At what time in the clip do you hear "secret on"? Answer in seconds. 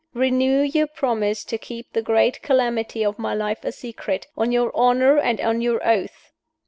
3.71-4.51